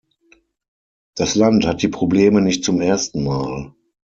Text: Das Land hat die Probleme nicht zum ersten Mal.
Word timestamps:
Das 1.13 1.35
Land 1.35 1.67
hat 1.67 1.83
die 1.83 1.87
Probleme 1.87 2.41
nicht 2.41 2.63
zum 2.65 2.81
ersten 2.81 3.23
Mal. 3.23 3.75